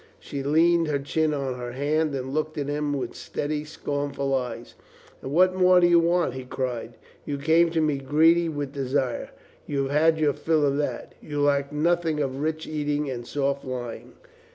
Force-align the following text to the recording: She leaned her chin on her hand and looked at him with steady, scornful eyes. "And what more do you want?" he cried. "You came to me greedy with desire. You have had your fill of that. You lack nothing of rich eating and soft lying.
She 0.17 0.41
leaned 0.41 0.87
her 0.87 0.97
chin 0.97 1.31
on 1.31 1.53
her 1.59 1.73
hand 1.73 2.15
and 2.15 2.33
looked 2.33 2.57
at 2.57 2.67
him 2.67 2.91
with 2.91 3.13
steady, 3.13 3.63
scornful 3.63 4.33
eyes. 4.33 4.73
"And 5.21 5.31
what 5.31 5.53
more 5.53 5.79
do 5.79 5.85
you 5.85 5.99
want?" 5.99 6.33
he 6.33 6.43
cried. 6.43 6.95
"You 7.23 7.37
came 7.37 7.69
to 7.69 7.79
me 7.81 7.99
greedy 7.99 8.49
with 8.49 8.73
desire. 8.73 9.29
You 9.67 9.83
have 9.83 9.91
had 9.91 10.19
your 10.19 10.33
fill 10.33 10.65
of 10.65 10.77
that. 10.77 11.13
You 11.21 11.39
lack 11.41 11.71
nothing 11.71 12.19
of 12.19 12.41
rich 12.41 12.65
eating 12.65 13.11
and 13.11 13.27
soft 13.27 13.63
lying. 13.63 14.13